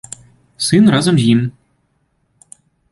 Сын 0.69 0.89
разам 0.95 1.15
з 1.21 1.31
ім. 1.37 1.41